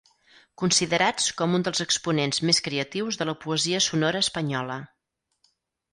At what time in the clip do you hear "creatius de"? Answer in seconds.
2.69-3.29